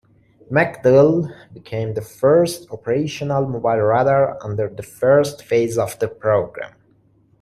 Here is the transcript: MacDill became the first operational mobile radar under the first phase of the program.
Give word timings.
MacDill 0.49 1.29
became 1.53 1.93
the 1.93 2.01
first 2.01 2.67
operational 2.71 3.47
mobile 3.47 3.77
radar 3.81 4.43
under 4.43 4.67
the 4.67 4.81
first 4.81 5.43
phase 5.43 5.77
of 5.77 5.99
the 5.99 6.07
program. 6.07 6.73